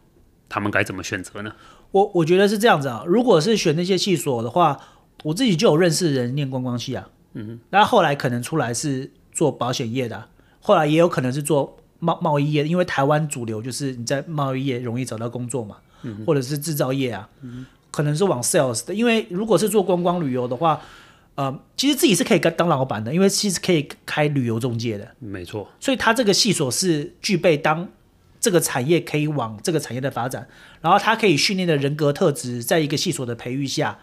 [0.47, 1.55] 他们该怎么选择呢？
[1.91, 4.79] 我我觉得是这样子啊，如果是选那些系所的话，
[5.23, 11.78] 我自己就有认识人念观光系啊，嗯，那后来可能出来是做保险业的，后来也有可能是做。
[12.00, 18.93] 贸贸易业，因为台湾主流就是你在贸易业容易找到工作嘛，嗯、或者是制造业啊，嗯、可能是往 sales 的。
[18.93, 20.82] 因为如果是做观光旅游的话，
[21.36, 25.69] 呃，其实自己是可以当老板的，因为其实可以开旅游中介的，没错。
[25.80, 27.88] 所以他这个系所是具备当
[28.41, 30.46] 这个产业可以往这个产业的发展，
[30.82, 33.98] 然后他可以训练的人格特质，在一个系所的培育下，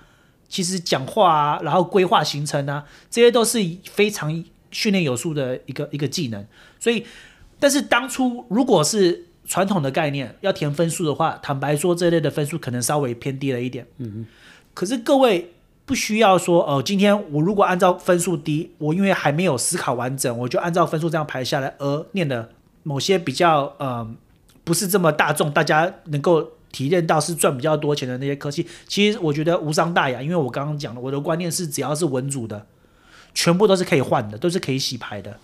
[0.50, 3.58] 其实讲话啊，然后规划行程啊，这些都是
[3.90, 6.44] 非常训练有素的一个一个技能，
[6.78, 7.06] 所以。
[7.62, 13.86] 但是当初如果是传统的概念要填分数的话，坦白说，这类的分数可能稍微偏低了一点。
[13.98, 14.26] 嗯哼。
[14.72, 15.52] 可是各位
[15.84, 22.48] 不需要说哦，今天我如果按照分数低，我因为还没有思考完整，我就按照分数这样排下来，而念的
[22.82, 24.10] 某些比较呃
[24.64, 30.22] 不是这么大众，大家能够体验到是赚比较多钱的那些科技，其实我觉得无伤大雅。
[30.22, 32.66] 因为我刚刚讲了，我的观念是只要是文组的，
[33.34, 35.38] 全部都是可以换的，都是可以洗牌的。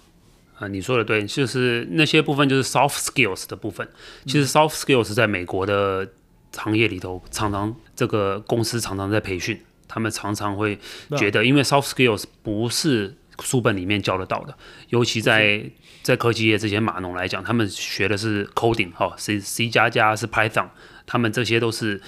[0.58, 3.86] 啊，你说的对，就是那些部分就是 soft skills 的部分。
[4.24, 6.08] 其实 soft skills 在美国的
[6.56, 10.78] 行业里头，常常这个公司常常在培训，他们常常会
[11.18, 14.56] 觉得，因为 soft skills 不是书本里面教得到的，
[14.88, 15.62] 尤其在
[16.02, 20.68] 在科技业这些码农来讲，他们学的是 coding 哈，C C 加加是 Python，
[21.06, 22.00] 他们这些都是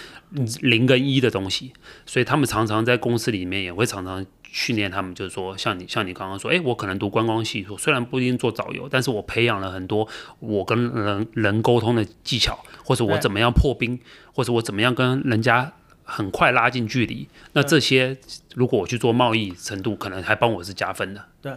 [0.61, 1.73] 零跟一的东西，
[2.05, 4.27] 所以他们常常在公司里面也会常常。
[4.51, 10.09] 训练他们就是说，像你像你刚刚说，诶，我可能读观光系，说虽然不一定做导游，但是我培养了很多
[10.39, 14.01] 我跟人人沟通的技巧，或者我怎么样破冰，
[14.33, 15.71] 或者我怎么样跟人家
[16.03, 17.29] 很快拉近距离。
[17.53, 18.17] 那这些
[18.55, 21.27] 如果我去做贸易程度，可能还帮我是加分的。
[21.43, 21.53] 对，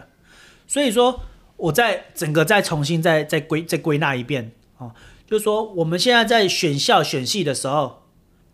[0.66, 1.18] 所以说
[1.56, 4.92] 我在整个再重新再再归再归纳一遍啊，
[5.32, 8.02] 就是说我们现在在选校选系的时候。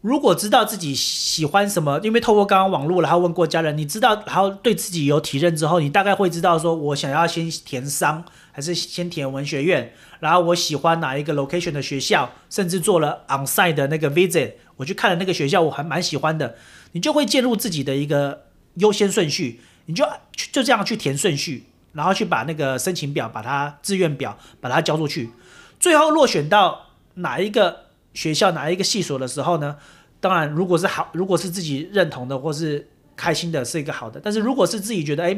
[0.00, 16.54] 如果知道自己喜欢什么，因为透过刚刚网络，然后问过家人，你知道，然后对自己有体认之后，你大概会知道说，我想要先填商，还是先填文学院，然后我喜欢哪一个 location 的学校，甚至做了 onsite 的那个 visit，我去看了那个学校，我还蛮喜欢的，
[16.92, 20.06] 你就会介入自己的一个优先顺序，你就
[20.52, 21.64] 就这样去填顺序，
[21.94, 25.30] 然后去把那个申请表，把它志愿表，把它交出去，
[25.78, 29.76] 最后落选到哪一个学校哪一个系所的时候呢，
[30.20, 34.20] 当然如果是好，如果是自己认同的或是开心的，是一个好的。
[34.22, 35.36] 但是如果是自己觉得哎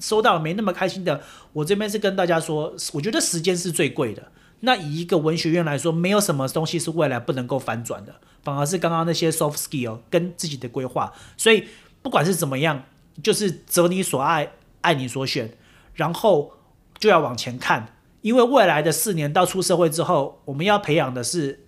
[0.00, 1.20] 收到没那么开心的，
[1.52, 4.22] 我这边是跟大家说，我觉得时间是最贵的。
[4.60, 11.12] 那以一个文学院来说，没有什么东西是未来不能够反转的，反而是刚刚那些 soft skill 跟自己的规划。
[11.36, 11.68] 所以
[12.00, 12.84] 不管是怎么样，
[13.22, 15.54] 就是择你所爱，爱你所选，
[15.92, 16.52] 然后
[16.98, 17.94] 就要往前看，
[18.24, 21.66] 因为未来的四年到出社会之后，我们要培养的是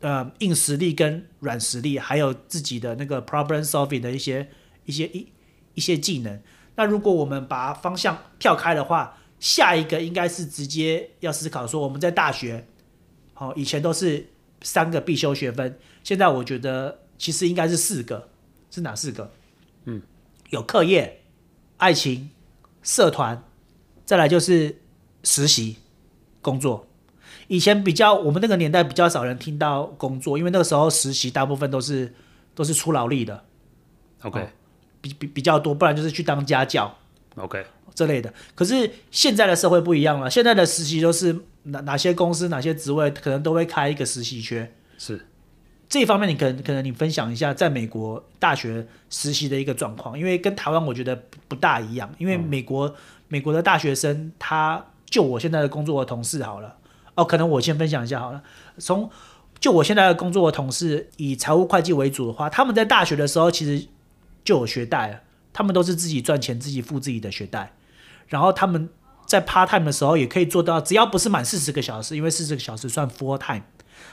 [0.00, 4.48] 呃硬实力跟软实力，还有自己的那个 problem solving 的一些
[4.86, 5.30] 一些一
[5.74, 6.40] 一些技能。
[6.76, 12.66] 那如果我们把方向跳开的话，下一个应该是直接要思考说，我们在大学，
[13.34, 14.30] 好，以前都是
[14.62, 18.30] 三个必修学分，现在我觉得其实应该是四个，
[18.70, 19.30] 是哪四个？
[19.84, 20.00] 嗯，
[20.48, 21.20] 有课业、
[21.76, 22.30] 爱情、
[22.82, 23.44] 社团，
[24.06, 24.78] 再来就是
[25.26, 25.76] 实习
[26.40, 26.86] 工作。
[27.48, 32.14] 以前比较我们那个年代比较少人听到工作，因为那个时候实习大部分都是
[32.54, 33.44] 都是出劳力的
[34.22, 34.48] ，OK，
[35.00, 36.96] 比比比较多，不然就是去当家教
[37.34, 37.66] ，OK。
[37.94, 40.28] 这类的，可是现在的社会不一样了。
[40.28, 44.70] 现在的实习都是哪哪些公司哪些职位可能都会开一个实习缺。
[44.98, 45.26] 是
[45.88, 52.14] 这一方面，你可能可能你分享一下在美国大学实习的一个状况，因为跟台湾我觉得不大一样。
[52.18, 52.94] 因为美国、嗯、
[53.28, 56.76] 美国的大学生，他就我现在的工作的同事好了
[57.14, 58.42] 哦，可能我先分享一下好了。
[58.78, 59.08] 从
[59.58, 63.86] 就我现在的工作的同事，以财务会计为主的话，他们在大学的时候其实
[64.44, 65.20] 就有学贷了，
[65.52, 67.74] 他们都是自己赚钱自己付自己的学贷。
[68.26, 68.90] 然后他们
[69.24, 73.62] 在 part time 的时候也可以做到，只要不是满四十个小时，因为四十个小时算 full time，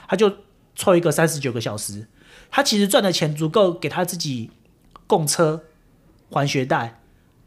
[0.08, 0.32] 他就
[0.74, 2.06] 凑一个三十九个小时，
[2.50, 4.50] 他其实赚的钱足够给他自己
[5.06, 5.64] 供车、
[6.30, 7.00] 还学贷，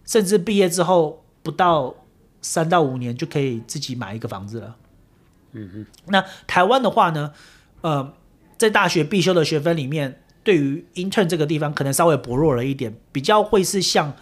[0.05, 1.95] 甚至毕业之后不到
[2.41, 4.76] 三到五年就可以自己买一个房子了。
[5.54, 7.34] 嗯哼，那台湾的话呢，
[7.82, 8.13] 呃，
[8.58, 14.13] 在大学必修的学分里面，对于 intern 这个地方可能稍微薄弱了一点，比较会是像，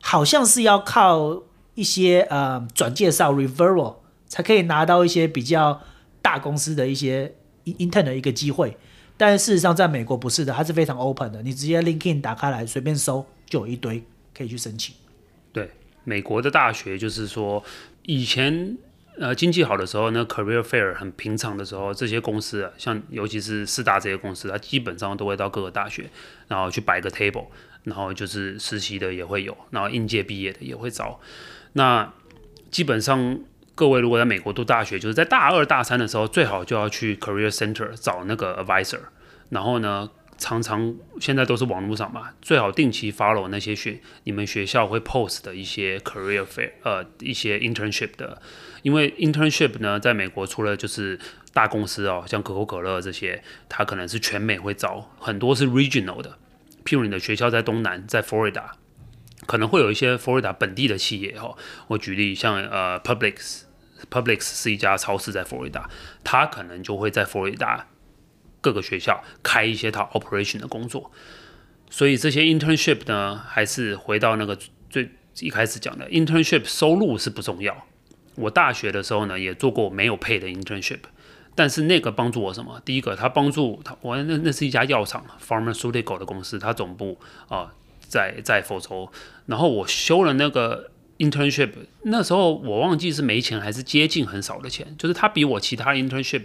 [0.00, 1.42] 好像是要靠。
[1.74, 3.94] 一些呃转介绍 referral
[4.28, 5.80] 才可以拿到一些比较
[6.20, 8.76] 大公司的一些 intern 的一个机会，
[9.16, 14.04] 但是事实上在美国不是的，它是非常 open 的，你直接 LinkedIn 打开来随便搜就有一堆
[14.36, 14.94] 可以去申请。
[15.50, 15.70] 对，
[16.04, 17.62] 美国的大学就是说
[18.02, 18.76] 以前
[19.18, 26.10] 呃经济好的时候呢，career fair 很平常的时候，这些公司啊，像尤其是四大这些公司，它基本上都会到各个大学，
[26.48, 27.46] 然后去摆个 table，
[27.84, 31.20] 然后就是实习的也会有，然后应届毕业的也会招。
[31.74, 32.12] 那
[32.70, 33.38] 基本上，
[33.74, 39.00] 各位如果在美国读大学，就是在大二大三的时候，最好就要去 Career Center 找那个 advisor。
[39.50, 40.08] 然后呢，
[40.42, 48.42] 常常现在都是网络上嘛，最好定期 follow 那些学你们学校会 post 的一些 career fair，呃，一些 internship 的。
[48.82, 51.16] 因为 internship 呢，在美国除了就是
[51.52, 56.36] 大公司哦，像可口可乐这些，它可能是全美会招，很多是 regional 的。
[56.84, 58.64] 譬如你的学校在东南，在 Florida。
[59.46, 65.88] 可能会有一些佛罗里达本地的企业哈，我举例像呃 Publix，Publix 是一家超市在佛罗里达，
[66.24, 67.86] 他可能就会在佛罗里达
[68.62, 71.12] 各个学校开一些他 operation 的工作，
[71.90, 74.56] 所以这些 internship 呢，还是回到那个
[74.88, 77.86] 最一开始讲的 internship 收入是不重要。
[78.36, 81.00] 我大学的时候呢，也做过没有 pay 的 internship，
[81.54, 82.80] 但是那个帮助我什么？
[82.86, 87.74] 第一个，他帮助他，我那那是一家药厂 pharmaceutical 的公司，它总部啊。
[88.08, 89.10] 在在佛州，
[89.46, 91.70] 然后我修了那个 internship，
[92.02, 96.42] 那时候我忘记是没钱还是接近很少的钱，就是他比我其他 internship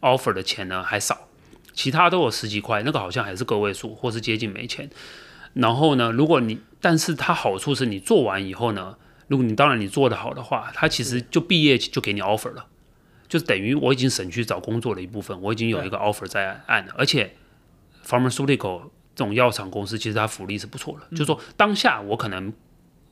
[0.00, 1.28] offer 的钱呢还少，
[1.72, 4.88] 其他都有十几块，那个好像还是个位数或是接近没钱。
[5.54, 8.96] 然后呢，如果你，但是它好处是你做完以后呢，
[9.28, 12.66] 如果你当然你做得好的话，它其实就毕业就给你 offer 了，
[13.28, 17.34] 就等于我已经省去找工作的一部分，我已经有一个 offer 在按了，而且
[18.06, 18.90] pharmaceutical。
[19.12, 22.50] 这种药厂公司其实它福利是不错的，嗯、就是说当下我可能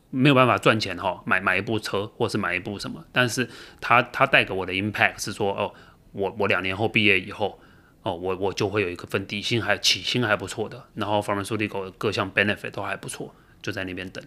[0.09, 3.47] 没有办法赚钱哈，买买一部车或是买一部什么，但是
[3.79, 5.75] 它它带给我的 impact 是说哦，
[6.13, 7.61] 我我两年后毕业以后
[8.03, 14.25] 哦，我我就会有一个份底薪还起薪还不错的，然后反正福利搞的各项 benefit 都还不错，就在那边等。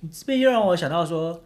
[0.00, 1.42] 你这边又让我想到说，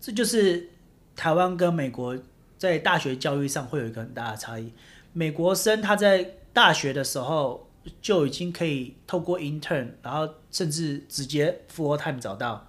[0.00, 0.70] 这就是
[1.16, 2.18] 台湾跟美国
[2.58, 4.72] 在大学教育上会有一个很大的差异。
[5.12, 7.66] 美国生他在大学的时候。
[8.02, 12.66] 就已经可以透过 intern，然后甚至直接 full time 找到。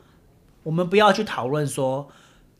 [0.64, 2.10] 我们不要去讨论说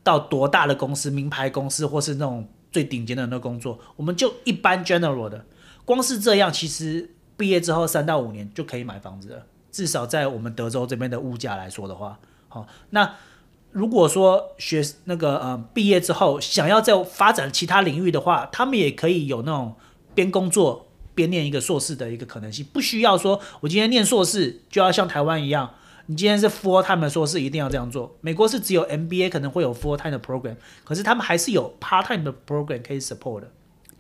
[0.04, 5.46] 到多大的公司、名牌公司，或是那种最顶尖的那个工作，我们就一般 general 的。
[5.94, 9.46] 光是这样，其实毕业之后三到五年就可以买房子了。
[9.72, 13.16] 至少在我们德州这边的物价来说的话，好，那
[13.72, 19.76] 如果说学那个呃毕业之后想要再发展其他领域的话，他们也可以有那种
[20.16, 20.88] 边工作。
[21.14, 25.70] 边念一个硕士的一个可能性，不需要说我今天念硕士就要像台湾一样，
[26.06, 28.16] 你今天是 full time 的硕士一定要这样做。
[28.22, 33.52] 美国是只有 MBA 可能会有 full time 的 program，可是他们还是有 part time 的 program 可以 support 的。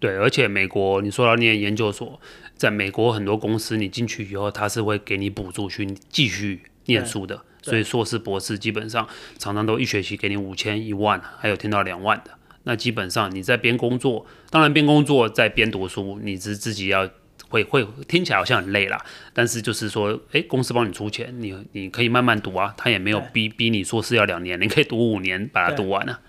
[0.01, 2.19] 对，而且美国你说到念研究所，
[2.57, 7.43] 在美国很多公司你进去以后，他是会给你补助去继续念书的。
[7.61, 12.31] 所以硕士、博士基本上常常都一学期给你五千、一万，还有听到两万的。
[12.63, 17.07] 那基本上你在边工作，当然边工作在边读书，你是自己要
[17.49, 18.99] 会会听起来好像很累啦。
[19.33, 26.19] 但是就是说，诶，公司帮你出钱，你你可以慢慢读啊，他也没有逼逼你硕士要两年，你可以读五年把它读完啊。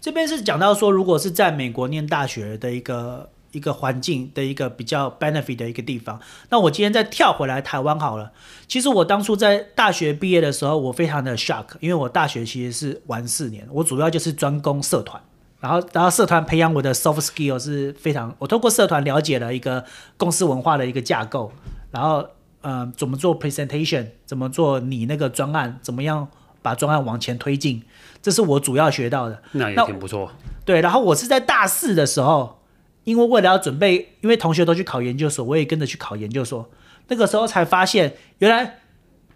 [0.00, 3.30] 这边是讲到说，如果是在美国念大学的一个。
[3.52, 6.20] 一个环境的一个比较 benefit 的一个地方。
[6.50, 8.30] 那我今天再跳回来台湾好了。
[8.68, 15.20] 其实我当初在大学毕业的时候，我非常的 shock，因为我大学其实是玩四年，我主要就是专攻社团，
[15.58, 19.84] 然后然后社团培养我的 soft skill 是非常，我通过社团了解了一个
[20.16, 21.50] 公司文化的一个架构，
[21.90, 22.24] 然后
[22.60, 26.28] 嗯、呃，怎么做 presentation，怎么做你那个专案，怎么样
[26.62, 27.82] 把专案往前推进，
[28.22, 29.42] 这是我主要学到的。
[29.52, 30.30] 那也挺不错。
[30.64, 32.58] 对，然后我是在大四的时候。
[33.04, 36.68] 因为为了要准备，因为同学都去考研究所，我也跟着去考研究所。
[37.08, 38.76] 那个时候才发现，原来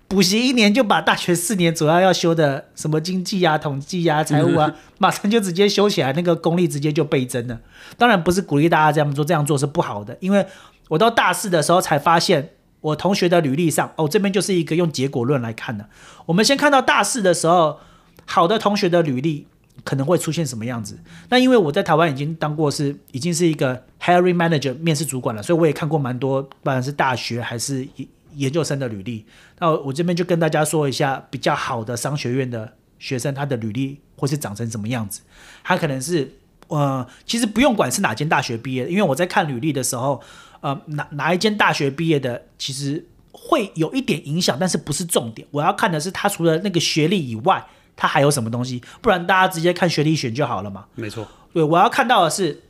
[0.07, 7.59] 补习一年就把大学四年主要要修的什么经济啊、统计啊、财务啊， 马上就直接修起来，那个功力直接就倍增了。
[7.97, 10.15] 当然不是鼓励大家这样做，这样做是不好的。
[10.21, 10.47] 因为
[10.91, 12.51] 我到大四的时候才发现，
[12.85, 15.89] 我同学的履历上，哦，这边就是一个用结果论来看的。
[16.27, 17.81] 我们先看到大四的时候，
[18.27, 19.47] 好的同学的履历。
[19.83, 20.99] 可能会出现什么样子？
[21.29, 27.87] 那因为我在台湾已经当过是已经是一个 hiring manager 面试主管了，所以我也看过蛮多，不管是大学还是
[28.35, 29.27] 研究生的履历。
[29.59, 35.21] 那我这边就跟大家说一下比较好的商学院的学生，他的履历会是长成什么样子？
[35.65, 36.33] 他可能是
[36.77, 40.21] 呃，其实不用管是哪间大学毕业的，因为我在看履历的时候，
[40.61, 45.47] 呃，哪哪一间大学毕业的，其实会有一点影响，但是不是重点。
[45.51, 47.65] 我要看的是他除了那个学历以外。
[47.97, 48.83] 他还有什么东西？
[49.01, 50.87] 不然大家直接看学历选就好了嘛。
[50.97, 52.61] 没错，对，我要看到的是，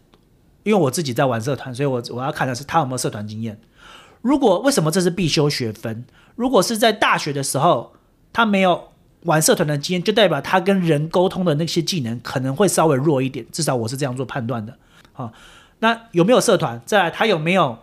[0.64, 3.58] 因为我自己在玩社团，所以我我要看的是他有没有社团经验。
[4.20, 6.04] 如果为什么这是必修学分？
[6.36, 7.94] 如果是在大学的时候
[8.34, 8.88] 他没有
[9.24, 13.44] 玩社团的经验，就代表他跟人沟通的那些技能可能会稍微弱一点。
[13.52, 14.78] 至少我是这样做判断的。
[15.12, 15.32] 好，
[15.80, 16.80] 那有没有社团？
[16.86, 17.78] 再来，他有没有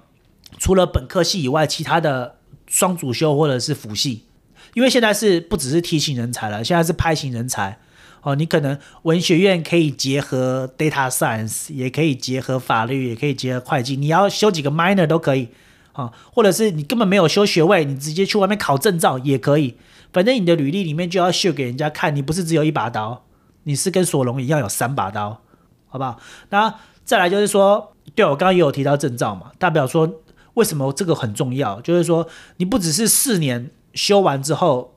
[0.58, 2.36] 除了本科系以外，其他的
[2.68, 4.26] 双主修或者是辅系？
[4.74, 7.80] 因为现在是不只是 T 型人才了，现在是拍型人才
[8.22, 8.36] 哦。
[8.36, 13.96] 你可能文学院可以结合 Data Science，也可以结合法律，也可以结合会计。
[13.96, 15.50] 你要修几个 Minor 都可以
[15.94, 19.76] 啊、或者是你根本没有修学位，你直接去外面考证照也可以。
[20.14, 23.26] 反正你的履历里面就要秀给人家看，你不是只有一把刀，
[23.64, 25.42] 你是跟索隆一样有三把刀，
[25.88, 26.20] 好不好？
[26.50, 30.22] 那再来就是说，对，我刚刚也有提到证照嘛，代表说
[30.56, 31.80] 为什么这个很重要？
[31.82, 33.72] 就是说你不只是四年。
[33.94, 34.96] 修完之后，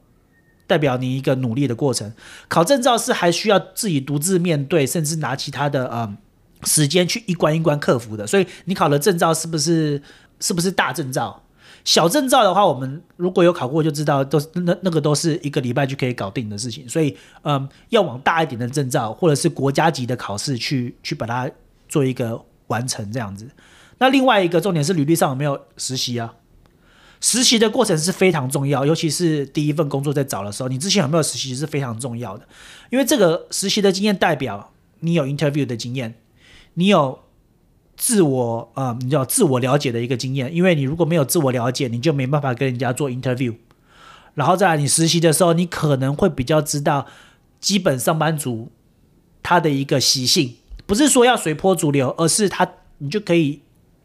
[0.69, 2.13] 代表你一个努力的过程。
[2.47, 6.17] 考证照是还需要自己独自面对，甚至拿其他的呃
[6.63, 8.25] 时间去一关一关克服的。
[8.25, 10.01] 所以你考的证照是不是
[10.39, 11.43] 是不是大证照？
[11.85, 16.89] 小证照的话，我们如果有考过就知道，都是那那个都是一个礼拜就可以搞定的事情。
[16.89, 21.51] 所以嗯、要往大一点的证照，或者是国家级的考试去去把它
[21.89, 23.47] 做一个完成这样子。
[23.99, 26.35] 那另外一个重点是履历上有没有实习啊？
[27.21, 32.47] 实习的过程是非常重要，尤其是第一份工作在找的时候，你之前有没有实习是非常重要的，
[32.91, 36.15] 因为这个实习的经验代表你有 interview 的经验，
[36.75, 37.19] 你有
[37.97, 43.55] 自我呃，你叫自我了解的一个经验，因为你如果没有自我了解，你就没办法跟人家做 interview，
[44.35, 47.07] 然后再来你实习的时候，你可能会比较知道
[47.61, 48.71] 基本上班族
[49.43, 53.61] 他的一个习性，不是说要随波逐流，而是他你就可以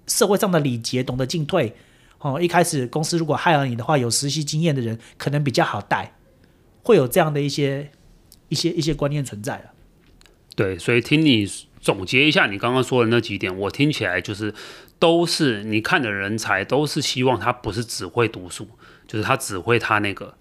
[0.08, 1.76] 社会上的礼节懂得进退。
[2.20, 6.14] 哦，一开始公司如果害了你的话，有实习经验的人可能比较好带，
[6.84, 7.92] 会有这样的一些
[8.50, 9.72] 一些一些观念存在了。
[10.54, 11.50] 对，所以听你
[11.82, 14.54] 总结一下你刚刚说的那几点，我听起来就是
[14.98, 18.68] 都是你看的人才，都是希望他不是只会读书，
[19.08, 20.36] 就是他只会他那个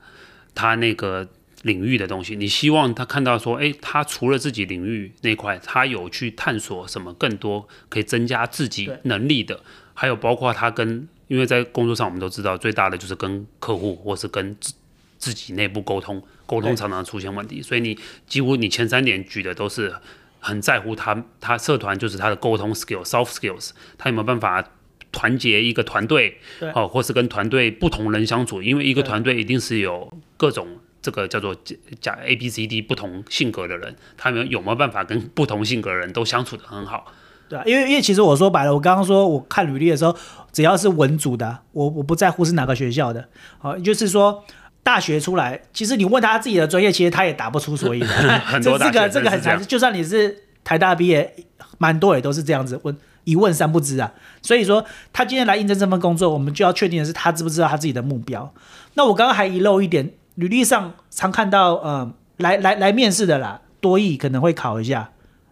[0.55, 1.29] 他那个
[1.63, 2.37] 领域的东西。
[2.37, 9.61] 你希望他看到说，诶，他除了自己领域那块，他有去探索什么更多可以增加自己能力的，
[9.95, 11.09] 还有包括他跟。
[11.29, 14.73] 因为在工作上，我们都知道最大的就是跟客户或是跟自
[15.19, 17.61] 自己内部沟通，沟通常常出现问题。
[17.61, 19.95] 所以你几乎你前三点举的都是
[20.41, 24.65] 很在乎他，他社团就是他的沟通 skill，soft skills，他有没有办法
[25.11, 26.39] 团结一个团队，
[26.75, 28.63] 哦，或是跟团队不同人相处？
[28.63, 30.67] 因为一个团队一定是有各种
[31.01, 31.57] 这个叫做
[32.01, 37.13] 加 A B C D 不同性格的人，他们有没有办法跟不同性格的人都相处的很好？
[37.49, 40.15] 对啊，因为因为其实我说白了，我刚刚说我看履历的时候，
[40.53, 43.27] 只要是文组的，我我不在乎是哪个学校的，
[43.59, 44.45] 好，就是说
[44.89, 48.41] 大学出来，其实你问他自己的专业，其实他也答不出所以然。
[48.41, 51.31] 很多这个这个很常，就算你是台大毕业，
[51.77, 54.11] 蛮多也都是这样子问，一问三不知啊。
[54.41, 54.83] 所以说
[55.13, 58.51] 他今天来应征这份工作，我们就要确定的是他知不知道他自己的目标。
[58.95, 65.11] 那我刚刚还遗漏一点，履历上常看到，呃，来来来面试的啦，多译可能会考一下，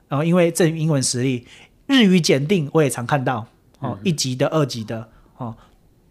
[0.08, 1.46] 然后因为证英文实力。
[1.86, 3.46] 日语检定我也常看到，
[3.80, 5.06] 哦，一级的、二级的，
[5.36, 5.54] 哦，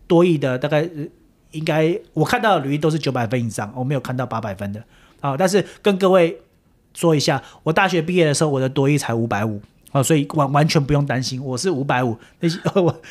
[0.06, 0.88] 多译的大概
[1.58, 4.84] 应该我看到的履历都是九百分以上，我没有看到八百分的，
[5.22, 6.42] 啊，但是跟各位
[6.94, 9.62] 说一下，我大学毕业的时候我的多一才五百五。
[9.92, 13.02] 啊，所以完完全不用担心，我是五百五，那些我，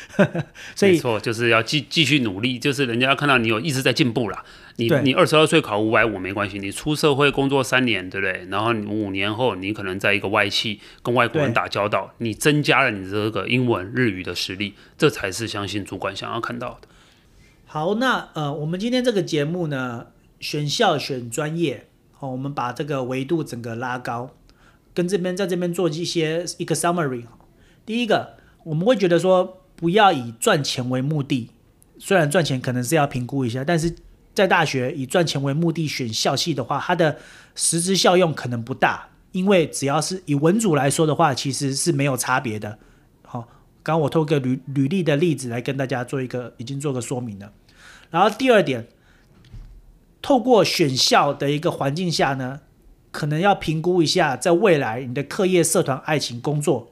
[0.75, 4.45] 所以没错，就是要继继续努力，就是人家要看到你有一直在进步啦。
[4.75, 8.45] 你你二十二岁考五百五没关系，你出社会工作三年，对不对？
[8.51, 16.87] 然后五年后你可能在一个外企跟外国人打交道，你增加了你这个英文日语的实力，这才是相信主管想要看到的。
[17.75, 20.07] 好，那呃，我们今天这个节目呢，
[20.39, 24.29] 选校选专业，好，我们把这个维度整个拉高。
[24.93, 27.25] 跟这边在这边做一些一个 summary。
[27.85, 31.49] 第一个，我们会觉得说，不要以赚钱为目的。
[31.99, 33.93] 虽然赚钱可能是要评估一下，但是
[34.33, 37.17] 在大学以赚钱为目的选校系的话，它的
[37.55, 39.09] 实质效用可能不大。
[39.33, 42.79] 因为只要是以文组来说的话，其实是没有差别的。
[43.23, 43.41] 好，
[43.83, 47.51] 刚刚我透过履履历的例子来跟大家做一个已经做个说明了。
[48.15, 48.87] 然后第二点，
[50.21, 52.61] 透过选校的一个环境下呢。
[53.11, 56.91] 可能要评估一下，在未来你的课业、社团、爱情、工作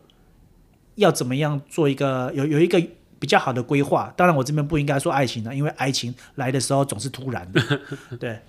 [0.95, 2.81] 要怎么样做一个有有一个
[3.19, 4.13] 比较好的规划。
[4.15, 7.81] 当然，我这边不应该说爱情了，因为爱情来的时候总是突然的。
[8.17, 8.39] 对，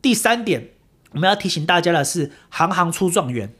[0.00, 0.70] 第三点
[1.12, 3.52] 我们要提醒大家的是，行行出状元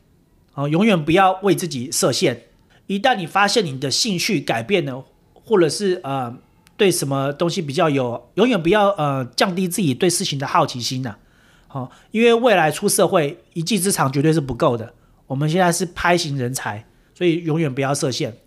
[0.55, 2.45] 哦，永远不要为自己设限。
[2.87, 5.05] 一旦你发现你的兴趣改变了，
[5.35, 6.35] 或者是呃
[6.79, 11.19] 对什么东西比较有，永远不要呃降低自己对事情的好奇心呐、啊。
[11.67, 14.95] 好，因为未来出社会一技之长绝对是不够的。
[15.27, 18.39] 我们现在是拍型人才，所以永远不要设限。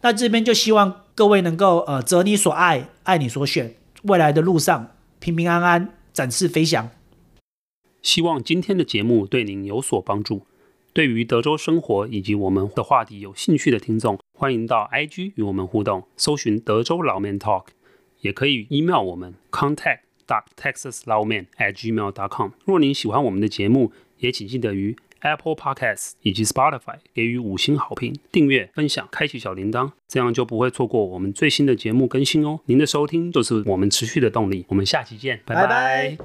[0.00, 6.88] 那这边就希望各位能够呃择你所爱，爱你所选，未来的路上平平安安，展翅飞翔。
[8.00, 10.46] 希望今天的节目对您有所帮助。
[10.92, 17.68] 对于德州生活以及我们的话题有兴趣的听众，欢迎到 IG 与我们互动，搜寻德州老 man talk，
[18.20, 20.00] 也可以 email 我们 contact。
[20.26, 22.48] texaslaoman@gmail.com。
[22.64, 32.60] 若您喜欢我们的节目，也请记得于 Apple Podcasts 以及 Spotify 给予五星好评、订阅、分享、开启小铃铛，这样就不会错过我们最新的节目更新哦。
[32.64, 34.64] 您的收听就是我们持续的动力。
[34.68, 36.16] 我们下期见，拜拜。